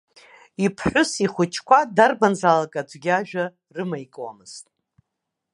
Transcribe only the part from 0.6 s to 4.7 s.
Иԥҳәыс, ихәыҷқәа, дарбанзаалак аӡәгьы ажәа рымаикуамызт.